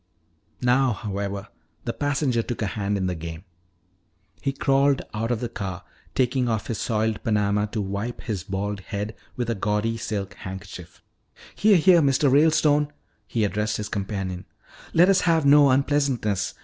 [0.63, 1.47] Now, however,
[1.85, 3.43] the passenger took a hand in the game.
[4.41, 5.83] He crawled out of the car,
[6.15, 11.03] taking off his soiled panama to wipe his bald head with a gaudy silk handkerchief.
[11.53, 12.31] "Here, here, Mr.
[12.31, 12.91] Ralestone,"
[13.27, 14.45] he addressed his companion,
[14.91, 16.55] "let us have no unpleasantness.